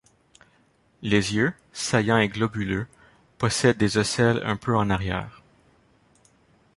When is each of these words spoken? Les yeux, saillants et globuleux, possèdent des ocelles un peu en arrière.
Les 1.03 1.35
yeux, 1.35 1.53
saillants 1.73 2.17
et 2.17 2.27
globuleux, 2.27 2.87
possèdent 3.37 3.77
des 3.77 3.99
ocelles 3.99 4.41
un 4.47 4.57
peu 4.57 4.75
en 4.75 4.89
arrière. 4.89 5.43